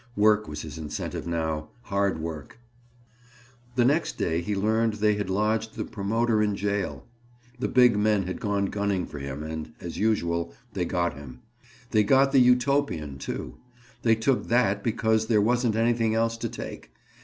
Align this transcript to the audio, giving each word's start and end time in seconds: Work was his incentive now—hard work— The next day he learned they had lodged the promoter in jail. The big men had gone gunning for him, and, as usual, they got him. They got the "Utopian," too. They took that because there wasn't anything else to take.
Work 0.15 0.47
was 0.47 0.63
his 0.63 0.79
incentive 0.79 1.27
now—hard 1.27 2.17
work— 2.19 2.57
The 3.75 3.85
next 3.85 4.17
day 4.17 4.41
he 4.41 4.55
learned 4.55 4.93
they 4.95 5.13
had 5.13 5.29
lodged 5.29 5.75
the 5.75 5.85
promoter 5.85 6.41
in 6.41 6.55
jail. 6.55 7.05
The 7.59 7.67
big 7.67 7.95
men 7.95 8.23
had 8.23 8.39
gone 8.41 8.65
gunning 8.65 9.05
for 9.05 9.19
him, 9.19 9.43
and, 9.43 9.73
as 9.79 9.99
usual, 9.99 10.55
they 10.73 10.85
got 10.85 11.13
him. 11.13 11.41
They 11.91 12.03
got 12.03 12.31
the 12.31 12.39
"Utopian," 12.41 13.19
too. 13.19 13.57
They 14.01 14.15
took 14.15 14.47
that 14.47 14.83
because 14.83 15.27
there 15.27 15.39
wasn't 15.39 15.75
anything 15.75 16.15
else 16.15 16.35
to 16.37 16.49
take. 16.49 16.91